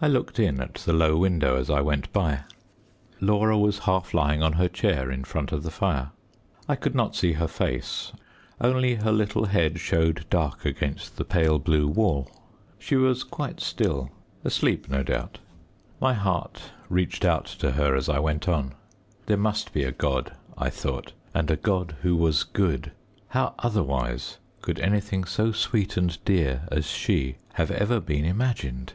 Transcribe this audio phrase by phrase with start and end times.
[0.00, 2.42] I looked in at the low window as I went by.
[3.20, 6.12] Laura was half lying on her chair in front of the fire.
[6.68, 8.12] I could not see her face,
[8.60, 12.30] only her little head showed dark against the pale blue wall.
[12.78, 14.10] She was quite still.
[14.44, 15.40] Asleep, no doubt.
[16.00, 18.74] My heart reached out to her, as I went on.
[19.26, 22.92] There must be a God, I thought, and a God who was good.
[23.30, 28.92] How otherwise could anything so sweet and dear as she have ever been imagined?